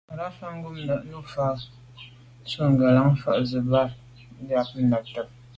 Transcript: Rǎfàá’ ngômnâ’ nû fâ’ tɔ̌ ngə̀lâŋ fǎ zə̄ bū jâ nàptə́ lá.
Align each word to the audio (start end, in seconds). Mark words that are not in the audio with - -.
Rǎfàá’ 0.19 0.53
ngômnâ’ 0.57 0.95
nû 1.09 1.19
fâ’ 1.31 1.47
tɔ̌ 2.49 2.63
ngə̀lâŋ 2.71 3.09
fǎ 3.21 3.31
zə̄ 3.49 3.61
bū 3.67 3.79
jâ 4.47 4.61
nàptə́ 4.89 5.17
lá. 5.17 5.23